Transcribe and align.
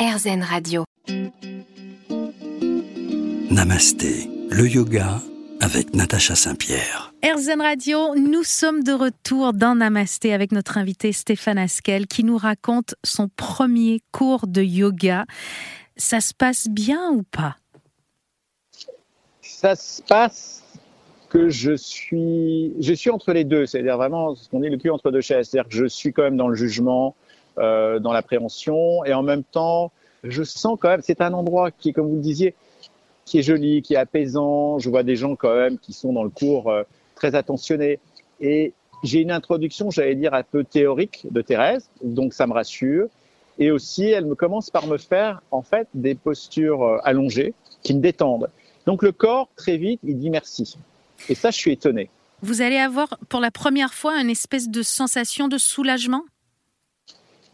RZN 0.00 0.42
Radio. 0.42 0.84
Namasté, 3.50 4.30
le 4.48 4.66
yoga 4.66 5.20
avec 5.60 5.92
Natacha 5.92 6.34
Saint-Pierre. 6.34 7.12
RZN 7.22 7.60
Radio, 7.60 8.14
nous 8.14 8.42
sommes 8.42 8.82
de 8.82 8.92
retour 8.92 9.52
dans 9.52 9.74
Namasté 9.74 10.32
avec 10.32 10.52
notre 10.52 10.78
invité 10.78 11.12
Stéphane 11.12 11.58
Askel 11.58 12.06
qui 12.06 12.24
nous 12.24 12.38
raconte 12.38 12.94
son 13.04 13.28
premier 13.28 14.00
cours 14.10 14.46
de 14.46 14.62
yoga. 14.62 15.26
Ça 15.98 16.22
se 16.22 16.32
passe 16.32 16.68
bien 16.70 17.10
ou 17.10 17.22
pas? 17.22 17.56
Ça 19.42 19.76
se 19.76 20.00
passe 20.00 20.64
que 21.28 21.50
je 21.50 21.76
suis, 21.76 22.72
je 22.80 22.94
suis 22.94 23.10
entre 23.10 23.34
les 23.34 23.44
deux, 23.44 23.66
c'est-à-dire 23.66 23.98
vraiment 23.98 24.34
ce 24.34 24.48
qu'on 24.48 24.60
dit 24.60 24.70
le 24.70 24.78
cul 24.78 24.88
entre 24.88 25.10
deux 25.10 25.20
chaises, 25.20 25.50
c'est-à-dire 25.50 25.68
que 25.68 25.76
je 25.76 25.84
suis 25.84 26.14
quand 26.14 26.22
même 26.22 26.38
dans 26.38 26.48
le 26.48 26.56
jugement, 26.56 27.08
euh, 27.08 27.29
dans 27.56 28.12
l'appréhension, 28.12 29.04
et 29.04 29.12
en 29.12 29.22
même 29.22 29.44
temps, 29.44 29.92
je 30.24 30.42
sens 30.42 30.78
quand 30.80 30.88
même, 30.88 31.02
c'est 31.02 31.20
un 31.20 31.32
endroit 31.32 31.70
qui 31.70 31.92
comme 31.92 32.08
vous 32.08 32.16
le 32.16 32.22
disiez, 32.22 32.54
qui 33.30 33.38
est 33.38 33.42
joli, 33.42 33.80
qui 33.82 33.94
est 33.94 33.98
apaisant. 33.98 34.78
Je 34.78 34.90
vois 34.90 35.04
des 35.04 35.16
gens 35.16 35.36
quand 35.36 35.54
même 35.54 35.78
qui 35.78 35.92
sont 35.92 36.12
dans 36.12 36.24
le 36.24 36.30
cours 36.30 36.68
euh, 36.68 36.82
très 37.14 37.34
attentionnés. 37.34 38.00
Et 38.40 38.72
j'ai 39.04 39.20
une 39.20 39.30
introduction, 39.30 39.90
j'allais 39.90 40.16
dire, 40.16 40.34
un 40.34 40.42
peu 40.42 40.64
théorique 40.64 41.26
de 41.30 41.40
Thérèse, 41.40 41.88
donc 42.02 42.34
ça 42.34 42.46
me 42.46 42.52
rassure. 42.52 43.06
Et 43.58 43.70
aussi, 43.70 44.06
elle 44.06 44.24
me 44.24 44.34
commence 44.34 44.70
par 44.70 44.86
me 44.86 44.96
faire, 44.96 45.42
en 45.50 45.62
fait, 45.62 45.86
des 45.94 46.14
postures 46.14 46.82
euh, 46.82 46.98
allongées 47.04 47.54
qui 47.82 47.94
me 47.94 48.00
détendent. 48.00 48.50
Donc 48.86 49.02
le 49.02 49.12
corps, 49.12 49.48
très 49.56 49.76
vite, 49.76 50.00
il 50.02 50.18
dit 50.18 50.30
merci. 50.30 50.76
Et 51.28 51.34
ça, 51.34 51.50
je 51.50 51.56
suis 51.56 51.72
étonné. 51.72 52.10
Vous 52.42 52.62
allez 52.62 52.78
avoir 52.78 53.18
pour 53.28 53.40
la 53.40 53.50
première 53.50 53.92
fois 53.92 54.20
une 54.20 54.30
espèce 54.30 54.70
de 54.70 54.82
sensation 54.82 55.46
de 55.46 55.58
soulagement? 55.58 56.22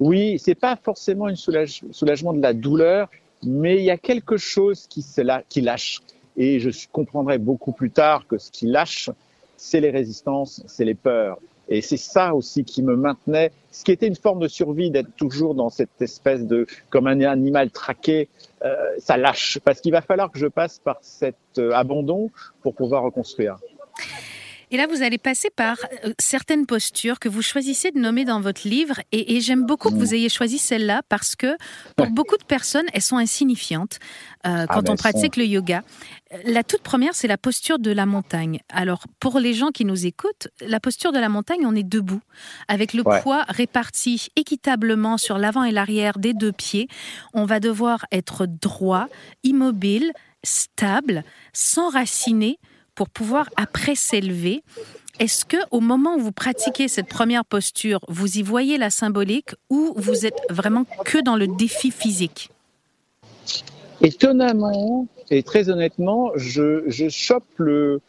Oui, 0.00 0.38
c'est 0.38 0.54
pas 0.54 0.76
forcément 0.76 1.26
un 1.26 1.34
soulagement 1.34 2.32
de 2.32 2.42
la 2.42 2.52
douleur, 2.52 3.08
mais 3.42 3.76
il 3.76 3.84
y 3.84 3.90
a 3.90 3.96
quelque 3.96 4.36
chose 4.36 4.86
qui, 4.88 5.04
qui 5.48 5.60
lâche. 5.60 6.00
Et 6.36 6.60
je 6.60 6.70
comprendrai 6.92 7.38
beaucoup 7.38 7.72
plus 7.72 7.90
tard 7.90 8.26
que 8.26 8.36
ce 8.36 8.50
qui 8.50 8.66
lâche, 8.66 9.10
c'est 9.56 9.80
les 9.80 9.90
résistances, 9.90 10.62
c'est 10.66 10.84
les 10.84 10.94
peurs. 10.94 11.38
Et 11.68 11.80
c'est 11.80 11.96
ça 11.96 12.34
aussi 12.34 12.64
qui 12.64 12.82
me 12.82 12.94
maintenait, 12.94 13.50
ce 13.72 13.84
qui 13.84 13.90
était 13.90 14.06
une 14.06 14.16
forme 14.16 14.38
de 14.38 14.48
survie 14.48 14.90
d'être 14.90 15.14
toujours 15.16 15.54
dans 15.54 15.68
cette 15.68 16.00
espèce 16.00 16.46
de, 16.46 16.66
comme 16.90 17.06
un 17.08 17.20
animal 17.22 17.70
traqué, 17.70 18.28
euh, 18.64 18.74
ça 18.98 19.16
lâche. 19.16 19.58
Parce 19.64 19.80
qu'il 19.80 19.92
va 19.92 20.00
falloir 20.00 20.30
que 20.30 20.38
je 20.38 20.46
passe 20.46 20.78
par 20.78 20.98
cet 21.00 21.36
euh, 21.58 21.72
abandon 21.72 22.30
pour 22.62 22.74
pouvoir 22.74 23.02
reconstruire. 23.02 23.58
Et 24.72 24.76
là, 24.76 24.86
vous 24.88 25.02
allez 25.02 25.18
passer 25.18 25.48
par 25.54 25.76
euh, 26.04 26.12
certaines 26.18 26.66
postures 26.66 27.20
que 27.20 27.28
vous 27.28 27.42
choisissez 27.42 27.92
de 27.92 28.00
nommer 28.00 28.24
dans 28.24 28.40
votre 28.40 28.66
livre. 28.66 29.00
Et, 29.12 29.40
j'aime 29.40 29.64
beaucoup 29.64 29.90
que 29.90 29.94
vous 29.94 30.14
ayez 30.14 30.28
choisi 30.28 30.58
celle-là 30.58 31.02
parce 31.08 31.36
que 31.36 31.56
pour 31.96 32.08
beaucoup 32.08 32.36
de 32.36 32.44
personnes, 32.44 32.86
elles 32.92 33.02
sont 33.02 33.16
insignifiantes 33.16 33.98
euh, 34.46 34.66
ah, 34.68 34.72
quand 34.72 34.90
on 34.90 34.96
pratique 34.96 35.36
le 35.36 35.44
yoga. 35.44 35.82
La 36.44 36.64
toute 36.64 36.82
première, 36.82 37.14
c'est 37.14 37.28
la 37.28 37.38
posture 37.38 37.78
de 37.78 37.92
la 37.92 38.06
montagne. 38.06 38.58
Alors, 38.68 39.04
pour 39.20 39.38
les 39.38 39.54
gens 39.54 39.70
qui 39.70 39.84
nous 39.84 40.06
écoutent, 40.06 40.48
la 40.60 40.80
posture 40.80 41.12
de 41.12 41.18
la 41.18 41.28
montagne, 41.28 41.64
on 41.64 41.76
est 41.76 41.88
debout, 41.88 42.22
avec 42.66 42.92
le 42.92 43.04
poids 43.04 43.44
réparti 43.48 44.28
équitablement 44.34 45.16
sur 45.16 45.38
l'avant 45.38 45.62
et 45.62 45.70
l'arrière 45.70 46.18
des 46.18 46.34
deux 46.34 46.52
pieds. 46.52 46.88
On 47.34 47.44
va 47.44 47.60
devoir 47.60 48.06
être 48.10 48.46
droit, 48.46 49.06
immobile, 49.44 50.12
stable, 50.42 51.22
s'enraciner 51.52 52.58
pour 52.96 53.08
pouvoir 53.08 53.48
après 53.56 53.94
s'élever. 53.94 54.64
Est-ce 55.20 55.44
que 55.44 55.56
au 55.70 55.80
moment 55.80 56.16
où 56.16 56.20
vous 56.20 56.32
pratiquez 56.32 56.88
cette 56.88 57.08
première 57.08 57.44
posture, 57.44 58.00
vous 58.08 58.38
y 58.38 58.42
voyez 58.42 58.76
la 58.76 58.90
symbolique 58.90 59.54
ou 59.70 59.92
vous 59.96 60.26
êtes 60.26 60.40
vraiment 60.50 60.84
que 61.04 61.22
dans 61.22 61.36
le 61.36 61.46
défi 61.46 61.90
physique? 61.90 62.50
Étonnamment 64.02 65.06
et 65.30 65.42
très 65.42 65.70
honnêtement, 65.70 66.32
je, 66.36 66.82
je 66.88 67.08
chope 67.08 67.46
le, 67.56 68.00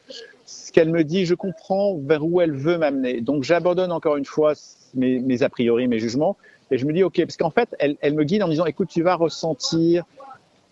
ce 0.45 0.71
qu'elle 0.71 0.89
me 0.89 1.03
dit, 1.03 1.25
je 1.25 1.33
comprends 1.33 1.97
vers 1.97 2.25
où 2.25 2.41
elle 2.41 2.51
veut 2.51 2.77
m'amener. 2.77 3.21
Donc 3.21 3.43
j'abandonne 3.43 3.91
encore 3.91 4.17
une 4.17 4.25
fois 4.25 4.53
mes, 4.93 5.19
mes, 5.19 5.43
a 5.43 5.49
priori, 5.49 5.87
mes 5.87 5.99
jugements, 5.99 6.35
et 6.71 6.77
je 6.77 6.85
me 6.85 6.93
dis 6.93 7.03
ok, 7.03 7.21
parce 7.21 7.37
qu'en 7.37 7.51
fait, 7.51 7.73
elle, 7.79 7.95
elle 8.01 8.15
me 8.15 8.23
guide 8.23 8.43
en 8.43 8.47
me 8.47 8.51
disant 8.51 8.65
écoute, 8.65 8.89
tu 8.89 9.01
vas 9.01 9.15
ressentir 9.15 10.03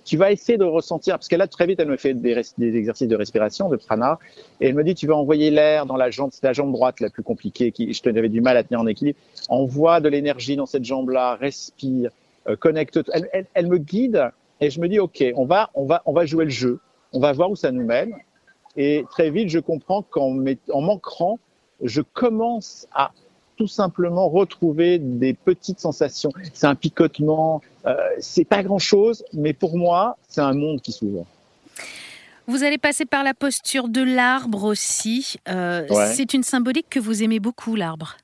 tu 0.06 0.18
vas 0.18 0.32
essayer 0.32 0.58
de 0.58 0.64
ressentir, 0.64 1.16
parce 1.16 1.28
que 1.28 1.36
là, 1.36 1.48
très 1.48 1.66
vite, 1.66 1.80
elle 1.80 1.90
me 1.90 1.98
fait 1.98 2.14
des, 2.14 2.38
exercices 2.60 3.08
de 3.08 3.16
respiration, 3.16 3.70
de 3.70 3.76
prana, 3.76 4.20
et 4.62 4.68
elle 4.68 4.76
me 4.76 4.84
dit, 4.84 4.94
tu 4.94 5.08
vas 5.08 5.16
envoyer 5.16 5.50
l'air 5.50 5.88
dans 5.88 5.98
la 5.98 6.12
jambe, 6.12 6.30
c'est 6.32 6.44
la 6.44 6.54
jambe 6.54 6.72
droite 6.72 7.00
la 7.00 7.10
plus 7.10 7.24
compliquée, 7.24 7.72
qui, 7.72 7.92
je 7.92 8.02
t'avais 8.02 8.30
du 8.30 8.40
mal 8.40 8.56
à 8.56 8.64
tenir 8.64 8.80
en 8.80 8.88
équilibre. 8.88 9.20
Envoie 9.50 10.00
de 10.00 10.08
l'énergie 10.08 10.56
dans 10.56 10.68
cette 10.68 10.86
jambe-là, 10.86 11.36
respire, 11.36 12.12
euh, 12.48 12.56
connecte. 12.56 13.00
Elle, 13.14 13.48
elle, 13.54 13.68
me 13.68 13.80
guide, 13.80 14.30
et 14.62 14.70
je 14.70 14.80
me 14.80 14.88
dis, 14.88 15.00
OK, 15.00 15.24
on 15.36 15.46
va, 15.46 15.72
on 15.74 15.86
va, 15.86 16.04
on 16.06 16.14
va 16.14 16.26
jouer 16.26 16.46
le 16.46 16.52
jeu, 16.52 16.80
on 17.12 17.20
va 17.20 17.34
voir 17.34 17.50
où 17.50 17.56
ça 17.56 17.72
nous 17.72 17.84
mène. 17.84 18.14
Et 18.78 19.06
très 19.10 19.32
vite, 19.32 19.50
je 19.50 19.60
comprends 19.60 20.04
qu'en 20.04 20.38
en 20.72 20.82
m'ancrant, 20.82 21.40
je 21.82 22.02
commence 22.02 22.88
à 22.94 23.12
tout 23.58 23.68
simplement 23.68 24.30
retrouver 24.30 25.00
des 25.00 25.34
petites 25.34 25.80
sensations. 25.80 26.32
C'est 26.54 26.68
un 26.68 26.76
picotement, 26.76 27.62
euh, 27.86 27.96
c'est 28.20 28.46
pas 28.46 28.64
grand 28.64 28.80
chose, 28.80 29.24
mais 29.34 29.54
pour 29.54 29.78
moi, 29.78 30.18
c'est 30.28 30.42
un 30.42 30.54
monde 30.54 30.82
qui 30.82 30.92
s'ouvre. 30.92 31.26
Vous 32.48 32.64
allez 32.64 32.78
passer 32.78 33.06
par 33.06 33.24
la 33.24 33.34
posture 33.34 33.88
de 33.88 34.02
l'arbre 34.02 34.66
aussi. 34.66 35.38
Euh, 35.50 35.88
c'est 36.14 36.34
une 36.34 36.44
symbolique 36.44 36.88
que 36.90 37.00
vous 37.00 37.24
aimez 37.24 37.40
beaucoup, 37.40 37.76
l'arbre. 37.76 38.18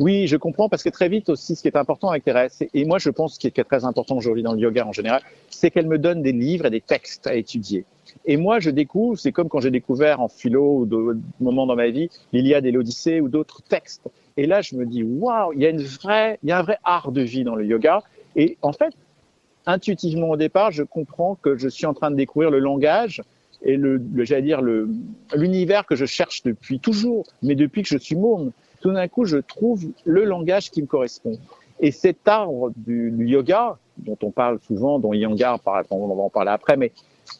Oui, 0.00 0.26
je 0.26 0.38
comprends 0.38 0.70
parce 0.70 0.82
que 0.82 0.88
très 0.88 1.10
vite 1.10 1.28
aussi, 1.28 1.54
ce 1.54 1.60
qui 1.60 1.68
est 1.68 1.76
important 1.76 2.08
avec 2.08 2.24
Thérèse, 2.24 2.64
et 2.72 2.84
moi 2.86 2.98
je 2.98 3.10
pense 3.10 3.34
ce 3.34 3.38
qui 3.38 3.48
est 3.48 3.64
très 3.64 3.84
important 3.84 4.16
aujourd'hui 4.16 4.42
dans 4.42 4.54
le 4.54 4.58
yoga 4.58 4.86
en 4.86 4.92
général, 4.92 5.20
c'est 5.50 5.70
qu'elle 5.70 5.86
me 5.86 5.98
donne 5.98 6.22
des 6.22 6.32
livres 6.32 6.64
et 6.64 6.70
des 6.70 6.80
textes 6.80 7.26
à 7.26 7.34
étudier. 7.34 7.84
Et 8.24 8.38
moi, 8.38 8.60
je 8.60 8.70
découvre, 8.70 9.18
c'est 9.18 9.30
comme 9.30 9.48
quand 9.50 9.60
j'ai 9.60 9.70
découvert 9.70 10.20
en 10.20 10.28
philo 10.28 10.78
ou 10.78 10.86
d'autres 10.86 11.20
moments 11.38 11.66
dans 11.66 11.76
ma 11.76 11.90
vie 11.90 12.08
l'Iliade 12.32 12.64
et 12.64 12.72
l'Odyssée 12.72 13.20
ou 13.20 13.28
d'autres 13.28 13.62
textes. 13.62 14.08
Et 14.38 14.46
là, 14.46 14.62
je 14.62 14.74
me 14.74 14.86
dis, 14.86 15.02
waouh, 15.02 15.52
il 15.52 15.60
y 15.60 15.66
a 15.66 15.68
une 15.68 15.82
vraie, 15.82 16.38
il 16.42 16.48
y 16.48 16.52
a 16.52 16.58
un 16.58 16.62
vrai 16.62 16.78
art 16.82 17.12
de 17.12 17.20
vie 17.20 17.44
dans 17.44 17.54
le 17.54 17.66
yoga. 17.66 18.02
Et 18.36 18.56
en 18.62 18.72
fait, 18.72 18.94
intuitivement 19.66 20.30
au 20.30 20.36
départ, 20.36 20.70
je 20.70 20.82
comprends 20.82 21.36
que 21.36 21.58
je 21.58 21.68
suis 21.68 21.84
en 21.86 21.92
train 21.92 22.10
de 22.10 22.16
découvrir 22.16 22.50
le 22.50 22.58
langage 22.58 23.22
et 23.62 23.76
le, 23.76 24.02
j'allais 24.24 24.42
dire 24.42 24.62
l'univers 25.34 25.84
que 25.84 25.94
je 25.94 26.06
cherche 26.06 26.42
depuis 26.42 26.80
toujours, 26.80 27.26
mais 27.42 27.54
depuis 27.54 27.82
que 27.82 27.88
je 27.88 27.98
suis 27.98 28.16
môme. 28.16 28.50
Tout 28.80 28.92
d'un 28.92 29.08
coup, 29.08 29.24
je 29.24 29.38
trouve 29.38 29.84
le 30.04 30.24
langage 30.24 30.70
qui 30.70 30.82
me 30.82 30.86
correspond. 30.86 31.38
Et 31.80 31.92
cet 31.92 32.28
arbre 32.28 32.72
du, 32.76 33.26
yoga, 33.26 33.78
dont 33.98 34.18
on 34.22 34.30
parle 34.30 34.58
souvent, 34.60 34.98
dont 34.98 35.12
Iyengar 35.12 35.60
on 35.90 36.14
va 36.14 36.22
en 36.22 36.30
parler 36.30 36.50
après, 36.50 36.76
mais 36.76 36.92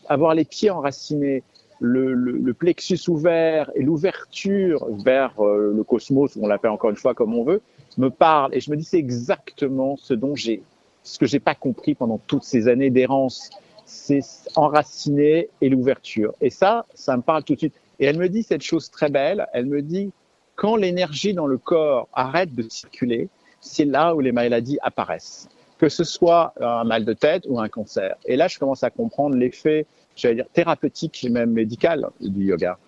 avoir 0.09 0.35
les 0.35 0.45
pieds 0.45 0.71
enracinés, 0.71 1.43
le, 1.81 2.53
plexus 2.53 3.09
ouvert 3.09 3.71
et 3.75 3.83
l'ouverture 3.83 4.87
vers 5.05 5.33
euh, 5.41 5.73
le 5.75 5.83
cosmos, 5.83 6.37
on 6.37 6.47
l'appelle 6.47 6.71
encore 6.71 6.91
une 6.91 6.97
fois 6.97 7.15
comme 7.15 7.35
on 7.35 7.45
veut, 7.45 7.63
me 7.97 8.11
parle. 8.11 8.55
Et 8.55 8.61
je 8.61 8.71
me 8.71 8.77
dis, 8.77 8.85
c'est 8.85 8.99
exactement 8.99 9.97
ce 9.97 10.15
dont 10.15 10.35
j'ai, 10.35 10.63
ce 11.03 11.19
que 11.19 11.27
j'ai 11.27 11.41
pas 11.41 11.55
compris 11.55 11.95
pendant 11.95 12.19
toutes 12.27 12.45
ces 12.45 12.69
années 12.69 12.91
d'errance. 12.91 13.51
C'est 13.87 14.21
enraciner 14.57 15.49
et 15.61 15.69
l'ouverture. 15.69 16.35
Et 16.41 16.51
ça, 16.51 16.87
ça 16.95 17.17
me 17.17 17.23
parle 17.23 17.45
tout 17.45 17.55
de 17.55 17.59
suite. 17.59 17.75
Et 17.99 18.05
elle 18.05 18.19
me 18.19 18.29
dit 18.29 18.43
cette 18.43 18.63
chose 18.63 18.91
très 18.91 19.11
belle. 19.11 19.47
Elle 19.53 19.67
me 19.67 19.83
dit, 19.83 20.13
quand 20.57 20.77
l'énergie 20.77 21.35
dans 21.35 21.47
le 21.47 21.59
corps 21.59 22.09
arrête 22.13 22.55
de 22.55 22.69
circuler, 22.69 23.29
c'est 23.61 23.85
là 23.85 24.15
où 24.15 24.21
les 24.21 24.33
maladies 24.33 24.79
apparaissent. 24.83 25.49
Que 25.79 25.89
ce 25.89 26.05
soit 26.05 26.53
un 26.61 26.85
mal 26.85 27.05
de 27.05 27.13
tête 27.13 27.45
ou 27.49 27.59
un 27.59 27.69
cancer. 27.69 28.17
Et 28.27 28.37
là, 28.37 28.49
je 28.49 28.59
commence 28.59 28.85
à 28.85 28.91
comprendre 28.91 29.37
l'effet 29.37 29.87
j'allais 30.21 30.37
dire, 30.37 30.47
thérapeutique 30.53 31.25
et 31.25 31.29
même 31.29 31.51
médicale 31.51 32.07
du 32.21 32.45
yoga. 32.45 32.79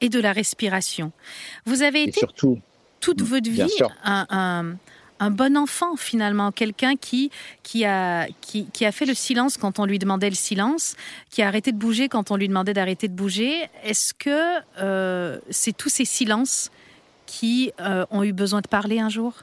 Et 0.00 0.08
de 0.08 0.20
la 0.20 0.32
respiration. 0.32 1.12
Vous 1.64 1.82
avez 1.82 2.02
été 2.02 2.18
surtout, 2.20 2.58
toute 3.00 3.22
votre 3.22 3.48
vie 3.48 3.70
un, 4.04 4.76
un, 5.18 5.30
bon 5.30 5.56
enfant 5.56 5.96
finalement, 5.96 6.52
quelqu'un 6.52 6.96
qui, 6.96 7.30
qui, 7.62 7.84
a, 7.84 8.26
qui, 8.42 8.66
qui, 8.66 8.84
a 8.84 8.92
fait 8.92 9.06
le 9.06 9.14
silence 9.14 9.56
quand 9.56 9.78
on 9.78 9.86
lui 9.86 9.98
demandait 9.98 10.28
le 10.28 10.34
silence, 10.34 10.96
qui 11.30 11.40
a 11.40 11.48
arrêté 11.48 11.72
de 11.72 11.78
bouger 11.78 12.08
quand 12.08 12.30
on 12.30 12.36
lui 12.36 12.48
demandait 12.48 12.74
d'arrêter 12.74 13.08
de 13.08 13.14
bouger. 13.14 13.68
Est-ce 13.84 14.12
que 14.12 14.60
euh, 14.82 15.38
c'est 15.48 15.74
tous 15.74 15.88
ces 15.88 16.04
silences 16.04 16.70
qui 17.26 17.72
euh, 17.80 18.06
ont 18.10 18.22
eu 18.22 18.32
besoin 18.32 18.60
de 18.60 18.68
parler 18.68 18.98
un 18.98 19.08
jour? 19.08 19.34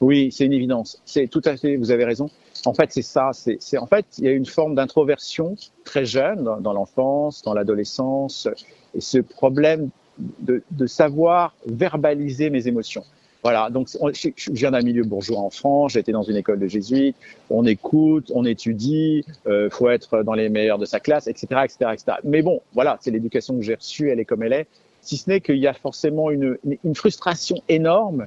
Oui, 0.00 0.30
c'est 0.32 0.46
une 0.46 0.52
évidence. 0.52 1.00
C'est 1.04 1.26
tout 1.26 1.42
à 1.44 1.56
fait, 1.56 1.76
vous 1.76 1.90
avez 1.90 2.04
raison. 2.04 2.30
En 2.66 2.74
fait, 2.74 2.90
c'est 2.92 3.02
ça. 3.02 3.30
C'est 3.32 3.78
en 3.78 3.86
fait, 3.86 4.06
il 4.18 4.24
y 4.24 4.28
a 4.28 4.32
une 4.32 4.46
forme 4.46 4.74
d'introversion 4.74 5.56
très 5.84 6.04
jeune 6.04 6.44
dans, 6.60 6.72
l'enfance, 6.72 7.42
dans 7.42 7.54
l'adolescence, 7.54 8.48
et 8.94 9.00
ce 9.00 9.18
problème 9.18 9.90
de, 10.18 10.86
savoir 10.86 11.54
verbaliser 11.66 12.50
mes 12.50 12.66
émotions. 12.66 13.04
Voilà. 13.42 13.70
Donc, 13.70 13.88
je, 13.88 14.52
viens 14.52 14.70
d'un 14.70 14.82
milieu 14.82 15.02
bourgeois 15.02 15.38
en 15.38 15.48
France. 15.48 15.92
J'étais 15.92 16.12
dans 16.12 16.22
une 16.22 16.36
école 16.36 16.58
de 16.58 16.66
jésuites. 16.66 17.16
On 17.48 17.64
écoute, 17.64 18.30
on 18.34 18.44
étudie. 18.44 19.24
Euh, 19.46 19.70
faut 19.70 19.88
être 19.88 20.22
dans 20.22 20.34
les 20.34 20.50
meilleurs 20.50 20.78
de 20.78 20.84
sa 20.84 21.00
classe, 21.00 21.26
etc., 21.26 21.46
etc., 21.64 21.90
etc. 21.94 22.18
Mais 22.24 22.42
bon, 22.42 22.60
voilà, 22.74 22.98
c'est 23.00 23.10
l'éducation 23.10 23.56
que 23.56 23.62
j'ai 23.62 23.76
reçue. 23.76 24.10
Elle 24.10 24.20
est 24.20 24.26
comme 24.26 24.42
elle 24.42 24.52
est. 24.52 24.66
Si 25.02 25.16
ce 25.16 25.30
n'est 25.30 25.40
qu'il 25.40 25.56
y 25.56 25.66
a 25.66 25.72
forcément 25.72 26.30
une, 26.30 26.58
frustration 26.94 27.56
énorme 27.68 28.26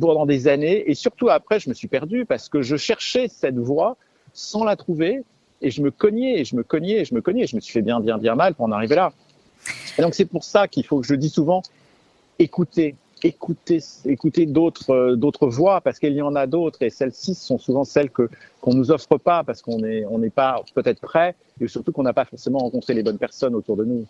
pendant 0.00 0.26
des 0.26 0.48
années. 0.48 0.90
Et 0.90 0.94
surtout 0.94 1.28
après, 1.28 1.60
je 1.60 1.68
me 1.68 1.74
suis 1.74 1.88
perdu 1.88 2.24
parce 2.26 2.48
que 2.48 2.62
je 2.62 2.76
cherchais 2.76 3.28
cette 3.28 3.58
voie 3.58 3.96
sans 4.32 4.64
la 4.64 4.76
trouver. 4.76 5.22
Et 5.64 5.70
je 5.70 5.80
me 5.80 5.92
cognais, 5.92 6.40
et 6.40 6.44
je 6.44 6.56
me 6.56 6.64
cognais, 6.64 7.00
et 7.00 7.04
je 7.04 7.14
me 7.14 7.20
cognais. 7.20 7.46
Je 7.46 7.54
me 7.54 7.60
suis 7.60 7.72
fait 7.72 7.82
bien, 7.82 8.00
bien, 8.00 8.18
bien 8.18 8.34
mal 8.34 8.54
pour 8.54 8.66
en 8.66 8.72
arriver 8.72 8.96
là. 8.96 9.12
Et 9.98 10.02
donc 10.02 10.14
c'est 10.14 10.24
pour 10.24 10.44
ça 10.44 10.66
qu'il 10.68 10.84
faut 10.84 11.00
que 11.00 11.06
je 11.06 11.14
dis 11.14 11.28
souvent, 11.28 11.62
écoutez, 12.38 12.96
écoutez, 13.22 13.80
écoutez 14.04 14.46
d'autres, 14.46 14.90
euh, 14.90 15.16
d'autres 15.16 15.48
voix 15.48 15.80
parce 15.80 15.98
qu'il 15.98 16.12
y 16.12 16.22
en 16.22 16.34
a 16.34 16.46
d'autres 16.46 16.82
et 16.82 16.90
celles-ci 16.90 17.34
sont 17.34 17.58
souvent 17.58 17.84
celles 17.84 18.10
que 18.10 18.28
qu'on 18.60 18.74
nous 18.74 18.90
offre 18.90 19.18
pas 19.18 19.44
parce 19.44 19.62
qu'on 19.62 19.84
est, 19.84 20.04
on 20.06 20.18
n'est 20.18 20.30
pas 20.30 20.62
peut-être 20.74 21.00
prêt 21.00 21.34
et 21.60 21.68
surtout 21.68 21.92
qu'on 21.92 22.02
n'a 22.02 22.12
pas 22.12 22.24
forcément 22.24 22.58
rencontré 22.58 22.94
les 22.94 23.02
bonnes 23.02 23.18
personnes 23.18 23.54
autour 23.54 23.76
de 23.76 23.84
nous. 23.84 24.06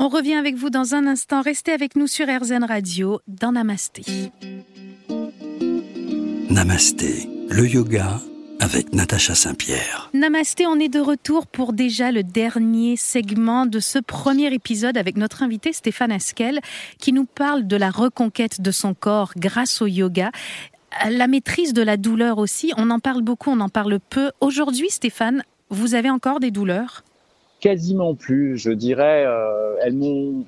On 0.00 0.08
revient 0.08 0.34
avec 0.34 0.54
vous 0.54 0.70
dans 0.70 0.94
un 0.94 1.08
instant. 1.08 1.42
Restez 1.42 1.72
avec 1.72 1.96
nous 1.96 2.06
sur 2.06 2.26
RZN 2.28 2.62
Radio 2.62 3.20
dans 3.26 3.50
Namasté. 3.50 4.30
Namasté, 6.48 7.28
le 7.50 7.66
yoga 7.66 8.20
avec 8.60 8.92
Natacha 8.92 9.34
Saint-Pierre. 9.34 10.08
Namasté, 10.14 10.68
on 10.68 10.78
est 10.78 10.88
de 10.88 11.00
retour 11.00 11.48
pour 11.48 11.72
déjà 11.72 12.12
le 12.12 12.22
dernier 12.22 12.96
segment 12.96 13.66
de 13.66 13.80
ce 13.80 13.98
premier 13.98 14.54
épisode 14.54 14.96
avec 14.96 15.16
notre 15.16 15.42
invité 15.42 15.72
Stéphane 15.72 16.12
Askel 16.12 16.60
qui 16.98 17.12
nous 17.12 17.24
parle 17.24 17.66
de 17.66 17.76
la 17.76 17.90
reconquête 17.90 18.60
de 18.60 18.70
son 18.70 18.94
corps 18.94 19.32
grâce 19.36 19.82
au 19.82 19.88
yoga. 19.88 20.30
La 21.10 21.26
maîtrise 21.26 21.72
de 21.72 21.82
la 21.82 21.96
douleur 21.96 22.38
aussi, 22.38 22.72
on 22.76 22.90
en 22.90 23.00
parle 23.00 23.22
beaucoup, 23.22 23.50
on 23.50 23.58
en 23.58 23.68
parle 23.68 23.98
peu. 23.98 24.30
Aujourd'hui, 24.40 24.90
Stéphane, 24.90 25.42
vous 25.70 25.96
avez 25.96 26.08
encore 26.08 26.38
des 26.38 26.52
douleurs? 26.52 27.02
Quasiment 27.60 28.14
plus, 28.14 28.56
je 28.56 28.70
dirais. 28.70 29.24
Euh, 29.26 29.76
elles 29.82 29.94
m'ont 29.94 30.44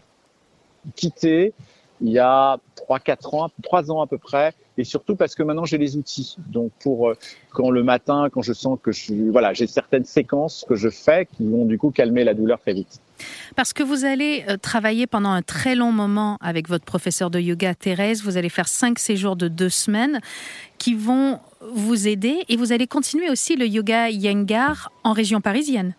quitté 0.94 1.52
il 2.00 2.10
y 2.10 2.18
a 2.18 2.58
3-4 2.88 3.36
ans, 3.36 3.50
3 3.62 3.90
ans 3.90 4.00
à 4.00 4.06
peu 4.06 4.18
près, 4.18 4.54
et 4.78 4.84
surtout 4.84 5.16
parce 5.16 5.34
que 5.34 5.42
maintenant 5.42 5.64
j'ai 5.64 5.78
les 5.78 5.96
outils. 5.96 6.36
Donc 6.48 6.72
pour 6.80 7.10
euh, 7.10 7.16
quand 7.50 7.70
le 7.70 7.82
matin, 7.82 8.28
quand 8.32 8.42
je 8.42 8.52
sens 8.52 8.78
que 8.82 8.92
je 8.92 9.30
voilà, 9.30 9.52
j'ai 9.52 9.66
certaines 9.66 10.04
séquences 10.04 10.64
que 10.68 10.74
je 10.74 10.88
fais 10.88 11.26
qui 11.26 11.46
vont 11.46 11.66
du 11.66 11.78
coup 11.78 11.90
calmer 11.90 12.24
la 12.24 12.34
douleur 12.34 12.58
très 12.60 12.72
vite. 12.72 13.00
Parce 13.54 13.72
que 13.72 13.82
vous 13.82 14.04
allez 14.04 14.44
euh, 14.48 14.56
travailler 14.56 15.06
pendant 15.06 15.30
un 15.30 15.42
très 15.42 15.74
long 15.74 15.92
moment 15.92 16.38
avec 16.40 16.68
votre 16.68 16.84
professeur 16.84 17.30
de 17.30 17.38
yoga 17.38 17.74
Thérèse, 17.74 18.22
vous 18.22 18.36
allez 18.36 18.48
faire 18.48 18.68
cinq 18.68 18.98
séjours 18.98 19.36
de 19.36 19.48
deux 19.48 19.68
semaines 19.68 20.20
qui 20.78 20.94
vont 20.94 21.38
vous 21.72 22.08
aider 22.08 22.44
et 22.48 22.56
vous 22.56 22.72
allez 22.72 22.86
continuer 22.86 23.28
aussi 23.28 23.56
le 23.56 23.66
yoga 23.66 24.08
Yengar 24.08 24.90
en 25.04 25.12
région 25.12 25.42
parisienne. 25.42 25.94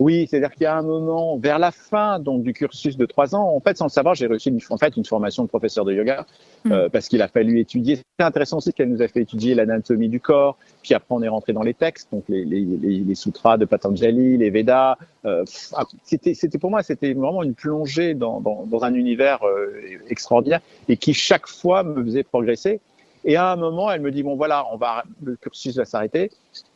Oui, 0.00 0.26
c'est-à-dire 0.28 0.50
qu'il 0.50 0.62
y 0.62 0.66
a 0.66 0.76
un 0.76 0.82
moment, 0.82 1.38
vers 1.38 1.60
la 1.60 1.70
fin 1.70 2.18
donc 2.18 2.42
du 2.42 2.52
cursus 2.52 2.96
de 2.96 3.06
trois 3.06 3.34
ans, 3.36 3.54
en 3.54 3.60
fait, 3.60 3.76
sans 3.76 3.84
le 3.84 3.90
savoir, 3.90 4.16
j'ai 4.16 4.26
réussi 4.26 4.48
une, 4.48 4.58
en 4.70 4.76
fait 4.76 4.96
une 4.96 5.04
formation 5.04 5.44
de 5.44 5.48
professeur 5.48 5.84
de 5.84 5.92
yoga 5.92 6.26
mm. 6.64 6.72
euh, 6.72 6.88
parce 6.88 7.08
qu'il 7.08 7.22
a 7.22 7.28
fallu 7.28 7.60
étudier. 7.60 8.00
C'est 8.18 8.24
intéressant 8.24 8.56
aussi 8.56 8.72
qu'elle 8.72 8.90
nous 8.90 9.02
a 9.02 9.08
fait 9.08 9.20
étudier 9.20 9.54
l'anatomie 9.54 10.08
du 10.08 10.18
corps, 10.18 10.58
puis 10.82 10.94
après 10.94 11.14
on 11.14 11.22
est 11.22 11.28
rentré 11.28 11.52
dans 11.52 11.62
les 11.62 11.74
textes, 11.74 12.08
donc 12.12 12.24
les, 12.28 12.44
les, 12.44 12.60
les, 12.64 12.98
les 12.98 13.14
sutras 13.14 13.56
de 13.56 13.66
Patanjali, 13.66 14.36
les 14.36 14.50
Védas. 14.50 14.96
Euh, 15.26 15.44
ah, 15.74 15.84
c'était, 16.02 16.34
c'était 16.34 16.58
pour 16.58 16.70
moi, 16.70 16.82
c'était 16.82 17.12
vraiment 17.12 17.44
une 17.44 17.54
plongée 17.54 18.14
dans, 18.14 18.40
dans, 18.40 18.66
dans 18.66 18.82
un 18.82 18.94
univers 18.94 19.44
euh, 19.44 19.80
extraordinaire 20.08 20.60
et 20.88 20.96
qui 20.96 21.14
chaque 21.14 21.46
fois 21.46 21.84
me 21.84 22.02
faisait 22.02 22.24
progresser. 22.24 22.80
Et 23.24 23.36
à 23.36 23.52
un 23.52 23.56
moment, 23.56 23.90
elle 23.90 24.02
me 24.02 24.10
dit 24.10 24.22
bon 24.22 24.36
voilà, 24.36 24.66
on 24.72 24.76
va 24.76 25.04
le 25.22 25.36
cursus 25.36 25.76
va 25.76 25.84
s'arrêter. 25.84 26.30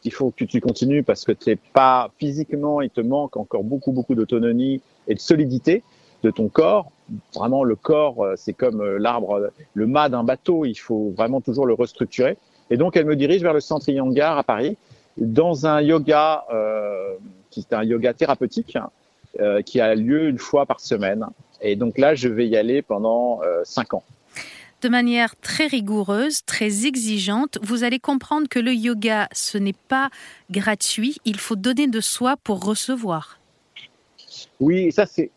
Il 0.05 0.13
faut 0.13 0.31
que 0.31 0.45
tu 0.45 0.61
continues 0.61 1.03
parce 1.03 1.25
que 1.25 1.33
t'es 1.33 1.57
pas 1.57 2.11
physiquement, 2.19 2.81
il 2.81 2.91
te 2.91 3.01
manque 3.01 3.37
encore 3.37 3.65
beaucoup 3.65 3.93
beaucoup 3.93 4.15
d'autonomie 4.15 4.81
et 5.07 5.15
de 5.15 5.21
solidité 5.21 5.83
de 6.23 6.31
ton 6.31 6.49
corps. 6.49 6.91
Vraiment, 7.35 7.65
le 7.65 7.77
corps, 7.77 8.23
euh, 8.23 8.35
c'est 8.37 8.53
comme 8.53 8.81
euh, 8.81 8.99
l'arbre, 8.99 9.51
le 9.75 9.87
mât 9.87 10.09
d'un 10.09 10.25
bateau. 10.25 10.65
Il 10.65 10.75
faut 10.75 11.13
vraiment 11.17 11.41
toujours 11.41 11.67
le 11.67 11.75
restructurer. 11.75 12.37
Et 12.71 12.77
donc, 12.77 12.97
elle 12.97 13.07
me 13.07 13.17
dirige 13.17 13.43
vers 13.43 13.55
le 13.55 13.61
centre 13.61 13.89
Yangar 13.89 14.37
à 14.37 14.43
Paris, 14.43 14.77
dans 15.17 15.67
un 15.67 15.81
yoga 15.81 16.45
euh, 16.53 17.15
qui 17.51 17.61
est 17.61 17.75
un 17.75 17.83
yoga 17.83 18.15
thérapeutique 18.15 18.79
euh, 19.41 19.63
qui 19.63 19.81
a 19.81 19.95
lieu 19.95 20.29
une 20.29 20.39
fois 20.39 20.67
par 20.67 20.81
semaine. 20.81 21.27
Et 21.61 21.77
donc 21.77 21.99
là, 21.99 22.15
je 22.15 22.29
vais 22.29 22.47
y 22.47 22.57
aller 22.57 22.83
pendant 22.83 23.41
euh, 23.43 23.63
cinq 23.65 23.95
ans 23.95 24.03
de 24.83 24.89
manière 24.89 25.37
très 25.37 25.67
rigoureuse, 25.67 26.45
très 26.45 26.87
exigeante. 26.87 27.59
Vous 27.63 27.85
allez 27.85 27.99
comprendre 27.99 28.49
que 28.49 28.59
le 28.59 28.73
yoga, 28.73 29.29
ce 29.33 29.59
n'est 29.59 29.73
pas 29.73 30.11
gratuit. 30.51 31.17
Il 31.25 31.39
faut 31.39 31.57
donner 31.57 31.87
de 31.87 32.01
soi 32.01 32.37
pour 32.43 32.65
recevoir. 32.65 33.39
Oui, 34.61 34.93
ça 34.93 35.07
c'est 35.07 35.31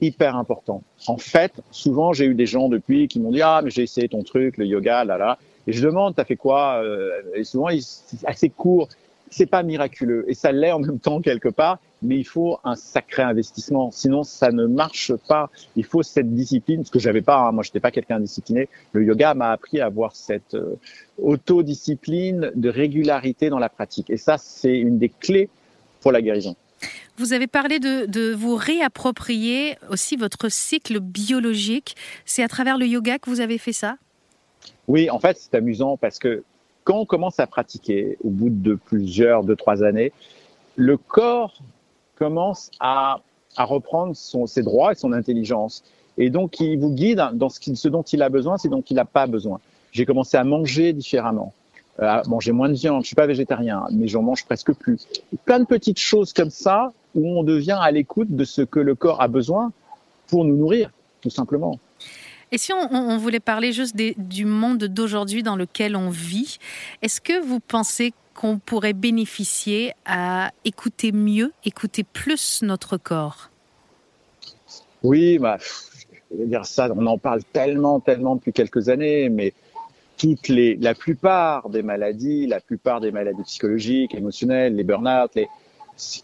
hyper 0.00 0.36
important. 0.36 0.82
En 1.06 1.18
fait, 1.18 1.52
souvent 1.70 2.12
j'ai 2.12 2.26
eu 2.26 2.34
des 2.34 2.46
gens 2.46 2.68
depuis 2.68 3.08
qui 3.08 3.20
m'ont 3.20 3.30
dit 3.30 3.42
ah 3.42 3.60
mais 3.62 3.70
j'ai 3.70 3.82
essayé 3.82 4.08
ton 4.08 4.22
truc, 4.22 4.56
le 4.56 4.66
yoga, 4.66 5.04
là 5.04 5.18
là. 5.18 5.38
Et 5.66 5.72
je 5.72 5.84
demande 5.84 6.14
t'as 6.14 6.24
fait 6.24 6.36
quoi 6.36 6.82
euh, 6.82 7.10
Et 7.34 7.44
souvent 7.44 7.68
c'est 7.80 8.26
assez 8.26 8.48
court 8.48 8.88
c'est 9.30 9.46
pas 9.46 9.62
miraculeux 9.62 10.24
et 10.28 10.34
ça 10.34 10.52
l'est 10.52 10.72
en 10.72 10.80
même 10.80 10.98
temps 10.98 11.20
quelque 11.20 11.48
part, 11.48 11.78
mais 12.02 12.16
il 12.16 12.24
faut 12.24 12.58
un 12.64 12.76
sacré 12.76 13.22
investissement. 13.22 13.90
Sinon, 13.90 14.22
ça 14.22 14.50
ne 14.50 14.66
marche 14.66 15.12
pas. 15.28 15.50
Il 15.76 15.84
faut 15.84 16.02
cette 16.02 16.34
discipline, 16.34 16.84
ce 16.84 16.90
que 16.90 16.98
j'avais 16.98 17.22
pas. 17.22 17.38
Hein. 17.38 17.52
Moi, 17.52 17.62
j'étais 17.62 17.80
pas 17.80 17.90
quelqu'un 17.90 18.20
discipliné. 18.20 18.68
Le 18.92 19.04
yoga 19.04 19.34
m'a 19.34 19.50
appris 19.50 19.80
à 19.80 19.86
avoir 19.86 20.14
cette 20.14 20.54
euh, 20.54 20.76
autodiscipline 21.18 22.52
de 22.54 22.68
régularité 22.68 23.50
dans 23.50 23.58
la 23.58 23.68
pratique. 23.68 24.10
Et 24.10 24.16
ça, 24.16 24.38
c'est 24.38 24.76
une 24.76 24.98
des 24.98 25.08
clés 25.08 25.48
pour 26.00 26.12
la 26.12 26.22
guérison. 26.22 26.54
Vous 27.16 27.32
avez 27.32 27.48
parlé 27.48 27.80
de, 27.80 28.06
de, 28.06 28.32
vous 28.32 28.54
réapproprier 28.54 29.76
aussi 29.90 30.14
votre 30.14 30.48
cycle 30.48 31.00
biologique. 31.00 31.96
C'est 32.24 32.44
à 32.44 32.48
travers 32.48 32.78
le 32.78 32.86
yoga 32.86 33.18
que 33.18 33.28
vous 33.28 33.40
avez 33.40 33.58
fait 33.58 33.72
ça? 33.72 33.96
Oui, 34.86 35.10
en 35.10 35.18
fait, 35.18 35.36
c'est 35.36 35.56
amusant 35.56 35.96
parce 35.96 36.20
que 36.20 36.44
quand 36.88 37.00
on 37.00 37.04
commence 37.04 37.38
à 37.38 37.46
pratiquer, 37.46 38.16
au 38.24 38.30
bout 38.30 38.48
de 38.48 38.72
plusieurs, 38.74 39.44
deux, 39.44 39.56
trois 39.56 39.84
années, 39.84 40.10
le 40.74 40.96
corps 40.96 41.52
commence 42.16 42.70
à, 42.80 43.20
reprendre 43.58 44.16
ses 44.16 44.62
droits 44.62 44.92
et 44.92 44.94
son 44.94 45.12
intelligence. 45.12 45.84
Et 46.16 46.30
donc, 46.30 46.60
il 46.60 46.78
vous 46.78 46.88
guide 46.88 47.22
dans 47.34 47.50
ce, 47.50 47.88
dont 47.88 48.00
il 48.04 48.22
a 48.22 48.30
besoin, 48.30 48.56
c'est 48.56 48.70
dont 48.70 48.80
il 48.80 48.94
n'a 48.94 49.04
pas 49.04 49.26
besoin. 49.26 49.60
J'ai 49.92 50.06
commencé 50.06 50.38
à 50.38 50.44
manger 50.44 50.94
différemment, 50.94 51.52
euh, 52.00 52.06
à 52.06 52.22
manger 52.26 52.52
moins 52.52 52.70
de 52.70 52.74
viande. 52.74 53.02
Je 53.02 53.08
suis 53.08 53.16
pas 53.16 53.26
végétarien, 53.26 53.84
mais 53.90 54.08
j'en 54.08 54.22
mange 54.22 54.46
presque 54.46 54.72
plus. 54.72 55.06
Plein 55.44 55.60
de 55.60 55.66
petites 55.66 55.98
choses 55.98 56.32
comme 56.32 56.50
ça 56.50 56.94
où 57.14 57.38
on 57.38 57.42
devient 57.42 57.78
à 57.78 57.90
l'écoute 57.90 58.34
de 58.34 58.44
ce 58.44 58.62
que 58.62 58.80
le 58.80 58.94
corps 58.94 59.20
a 59.20 59.28
besoin 59.28 59.72
pour 60.28 60.42
nous 60.46 60.56
nourrir, 60.56 60.90
tout 61.20 61.30
simplement. 61.30 61.78
Et 62.50 62.58
si 62.58 62.72
on, 62.72 63.18
voulait 63.18 63.40
parler 63.40 63.72
juste 63.72 63.94
du 63.96 64.44
monde 64.44 64.84
d'aujourd'hui 64.84 65.42
dans 65.42 65.56
lequel 65.56 65.96
on 65.96 66.08
vit, 66.08 66.58
est-ce 67.02 67.20
que 67.20 67.40
vous 67.44 67.60
pensez 67.60 68.14
qu'on 68.34 68.58
pourrait 68.58 68.94
bénéficier 68.94 69.92
à 70.06 70.52
écouter 70.64 71.12
mieux, 71.12 71.52
écouter 71.64 72.04
plus 72.04 72.62
notre 72.62 72.96
corps? 72.96 73.50
Oui, 75.02 75.38
bah, 75.38 75.58
dire 76.30 76.64
ça, 76.64 76.88
on 76.94 77.06
en 77.06 77.18
parle 77.18 77.42
tellement, 77.52 78.00
tellement 78.00 78.36
depuis 78.36 78.52
quelques 78.52 78.88
années, 78.88 79.28
mais 79.28 79.52
toutes 80.16 80.48
les, 80.48 80.76
la 80.76 80.94
plupart 80.94 81.68
des 81.68 81.82
maladies, 81.82 82.46
la 82.46 82.60
plupart 82.60 83.00
des 83.00 83.12
maladies 83.12 83.42
psychologiques, 83.44 84.14
émotionnelles, 84.14 84.74
les 84.74 84.84
burn-out, 84.84 85.30
les, 85.34 85.48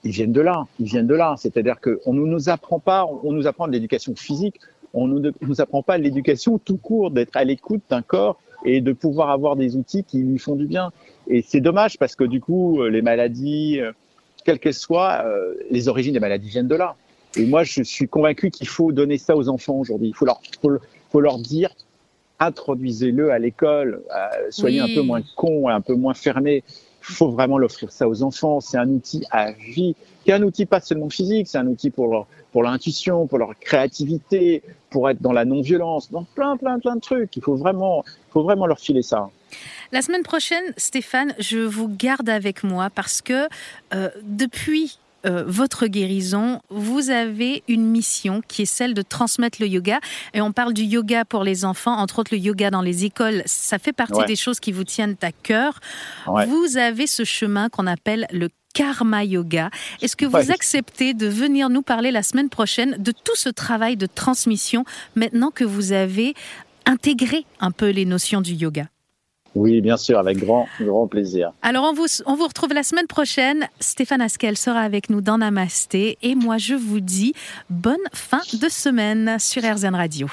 ils 0.05 0.11
viennent 0.11 0.33
de 0.33 0.41
là, 0.41 0.67
ils 0.81 0.87
viennent 0.87 1.07
de 1.07 1.15
là. 1.15 1.35
C'est-à-dire 1.39 1.81
qu'on 1.81 2.13
ne 2.13 2.27
nous 2.27 2.49
apprend 2.49 2.79
pas, 2.79 3.07
on 3.07 3.33
nous 3.33 3.47
apprend 3.47 3.67
de 3.67 3.73
l'éducation 3.73 4.15
physique, 4.15 4.61
on 4.95 5.09
ne 5.09 5.31
nous 5.43 5.61
apprend 5.61 5.83
pas 5.83 5.99
l'éducation 5.99 6.59
tout 6.59 6.77
court, 6.77 7.11
d'être 7.11 7.37
à 7.37 7.45
l'écoute 7.45 7.83
d'un 7.91 8.03
corps 8.03 8.41
et 8.65 8.81
de 8.81 8.93
pouvoir 8.93 9.31
avoir 9.31 9.57
des 9.57 9.77
outils 9.77 10.05
qui 10.05 10.19
lui 10.19 10.39
font 10.39 10.55
du 10.55 10.67
bien. 10.67 10.91
Et 11.29 11.43
c'est 11.43 11.61
dommage 11.61 11.99
parce 11.99 12.17
que 12.17 12.25
du 12.25 12.41
coup, 12.41 12.81
euh, 12.81 12.89
les 12.89 13.03
maladies, 13.03 13.81
euh, 13.81 13.93
quelles 14.45 14.59
qu'elles 14.59 14.73
soient, 14.73 15.23
euh, 15.25 15.55
les 15.71 15.89
origines 15.89 16.15
des 16.15 16.21
maladies 16.21 16.49
viennent 16.49 16.69
de 16.69 16.75
là. 16.75 16.97
Et 17.37 17.45
moi, 17.45 17.65
je 17.65 17.83
suis 17.83 18.09
convaincu 18.09 18.51
qu'il 18.51 18.69
faut 18.69 18.93
donner 18.93 19.19
ça 19.19 19.37
aux 19.37 19.49
enfants 19.49 19.75
aujourd'hui. 19.75 20.09
Il 20.09 20.15
faut 20.15 20.25
leur, 20.25 20.41
faut, 21.11 21.21
leur 21.21 21.39
dire, 21.39 21.71
introduisez-le 22.39 23.33
à 23.33 23.39
l'école, 23.41 24.03
soyez 24.51 24.79
un 24.79 24.87
peu 24.87 25.03
moins 25.03 25.21
con, 25.35 25.69
un 25.69 25.81
peu 25.81 25.95
moins 25.95 26.15
fermé. 26.15 26.63
Il 27.09 27.15
faut 27.15 27.31
vraiment 27.31 27.59
l'offrir 27.59 27.91
ça 27.91 28.09
aux 28.09 28.23
enfants. 28.23 28.61
C'est 28.61 28.79
un 28.79 28.89
outil 28.89 29.25
à 29.33 29.51
vie 29.51 29.97
qui 30.25 30.31
est 30.31 30.35
un 30.35 30.43
outil 30.43 30.67
pas 30.67 30.81
seulement 30.81 31.11
physique, 31.11 31.47
c'est 31.49 31.59
un 31.59 31.67
outil 31.67 31.91
pour 31.91 32.09
leur, 32.09 32.27
pour 32.53 32.63
l'intuition, 32.63 33.27
pour 33.27 33.39
leur 33.39 33.59
créativité, 33.59 34.63
pour 34.91 35.11
être 35.11 35.21
dans 35.21 35.33
la 35.33 35.45
non-violence, 35.45 36.11
dans 36.11 36.25
plein, 36.35 36.57
plein, 36.57 36.79
plein 36.79 36.97
de 36.97 37.01
trucs. 37.01 37.37
Il 37.37 37.43
faut 37.43 37.57
vraiment, 37.57 38.05
faut 38.31 38.43
vraiment 38.43 38.67
leur 38.67 38.79
filer 38.79 39.03
ça. 39.03 39.29
La 39.93 40.03
semaine 40.03 40.23
prochaine, 40.23 40.65
Stéphane, 40.77 41.35
je 41.39 41.59
vous 41.59 41.89
garde 41.89 42.29
avec 42.29 42.65
moi 42.65 42.91
parce 42.91 43.23
que 43.23 43.49
euh, 43.95 44.09
depuis 44.23 44.99
euh, 45.27 45.45
votre 45.47 45.87
guérison, 45.87 46.61
vous 46.71 47.11
avez 47.11 47.63
une 47.69 47.87
mission 47.87 48.43
qui 48.47 48.63
est 48.63 48.67
celle 48.67 48.95
de 48.95 49.03
transmettre 49.03 49.59
le 49.61 49.69
yoga. 49.69 50.01
Et 50.33 50.41
on 50.41 50.53
parle 50.53 50.75
du 50.75 50.83
yoga 50.83 51.25
pour 51.25 51.45
les 51.45 51.65
enfants, 51.65 51.97
entre 51.97 52.19
autres 52.19 52.35
le 52.35 52.41
yoga 52.41 52.71
dans 52.71 52.83
les 52.83 53.05
écoles. 53.05 53.43
Ça 53.47 53.79
fait 53.79 53.93
partie 53.93 54.25
des 54.27 54.37
choses 54.37 54.61
qui 54.61 54.73
vous 54.73 54.85
tiennent 54.85 55.17
à 55.23 55.33
cœur. 55.33 55.81
Vous 56.27 56.77
avez 56.77 57.07
ce 57.07 57.25
chemin 57.25 57.69
qu'on 57.69 57.87
appelle 57.87 58.27
le 58.31 58.49
Karma 58.75 59.25
Yoga. 59.25 59.71
Est-ce 60.03 60.17
que 60.17 60.27
vous 60.27 60.51
acceptez 60.51 61.15
de 61.15 61.27
venir 61.27 61.71
nous 61.71 61.83
parler 61.83 62.11
la 62.11 62.23
semaine 62.23 62.51
prochaine 62.51 62.97
de 62.99 63.13
tout 63.13 63.37
ce 63.37 63.49
travail 63.49 63.97
de 63.97 64.07
transmission 64.07 64.85
maintenant 65.15 65.51
que 65.51 65.65
vous 65.65 65.93
avez 65.93 66.35
intégré 66.85 67.47
un 67.61 67.71
peu 67.71 67.89
les 67.89 68.05
notions 68.05 68.43
du 68.43 68.53
yoga? 68.53 68.85
Oui, 69.55 69.81
bien 69.81 69.97
sûr, 69.97 70.19
avec 70.19 70.39
grand, 70.39 70.67
grand 70.81 71.07
plaisir. 71.07 71.53
Alors, 71.63 71.85
on 71.85 71.93
vous, 71.93 72.07
on 72.27 72.35
vous 72.35 72.47
retrouve 72.47 72.73
la 72.73 72.83
semaine 72.83 73.07
prochaine. 73.07 73.69
Stéphane 73.79 74.21
Askel 74.21 74.57
sera 74.57 74.81
avec 74.81 75.11
nous 75.11 75.21
dans 75.21 75.39
Namasté. 75.39 76.19
Et 76.23 76.35
moi, 76.35 76.59
je 76.59 76.75
vous 76.75 76.99
dis 77.01 77.35
bonne 77.71 77.97
fin 78.13 78.41
de 78.53 78.69
semaine 78.69 79.37
sur 79.39 79.63
RZN 79.63 79.95
Radio. 79.95 80.27